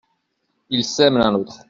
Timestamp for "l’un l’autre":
1.19-1.59